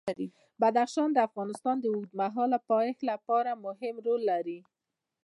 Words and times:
بدخشان 0.61 1.09
د 1.13 1.17
افغانستان 1.27 1.75
د 1.79 1.85
اوږدمهاله 1.93 2.57
پایښت 2.69 3.01
لپاره 3.11 3.61
مهم 3.65 3.95
رول 4.05 4.21
لري. 4.31 4.59